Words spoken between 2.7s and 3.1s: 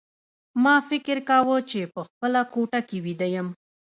کې